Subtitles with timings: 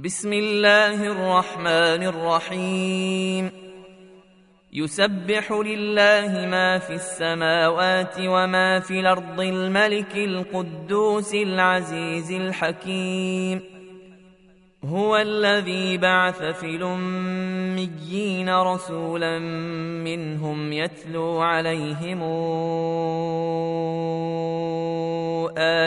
[0.00, 3.50] بسم الله الرحمن الرحيم.
[4.72, 13.60] يسبح لله ما في السماوات وما في الأرض الملك القدوس العزيز الحكيم.
[14.84, 19.38] هو الذي بعث في الأميين رسولا
[20.04, 22.22] منهم يتلو عليهم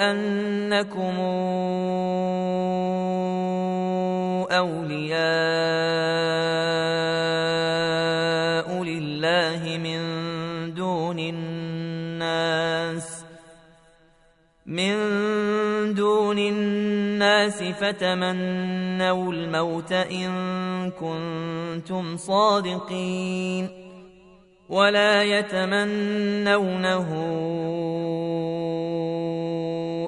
[0.00, 1.16] أنكم
[4.50, 5.22] أولياء
[8.82, 10.00] لله من
[10.74, 13.24] دون الناس
[14.66, 14.94] من
[15.94, 20.30] دون الناس فتمنوا الموت إن
[20.90, 23.68] كنتم صادقين
[24.68, 27.08] ولا يتمنونه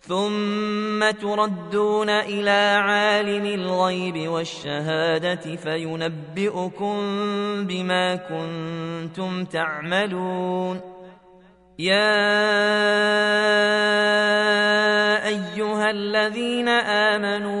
[0.00, 6.96] ثم تردون إلى عالم الغيب والشهادة فينبئكم
[7.66, 10.80] بما كنتم تعملون
[11.78, 12.30] يا
[15.26, 17.60] أيها الذين آمنوا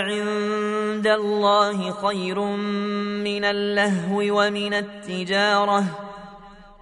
[0.00, 2.38] عند الله خير
[3.24, 5.84] من اللهو ومن التجارة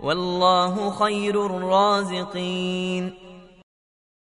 [0.01, 3.15] والله خير الرازقين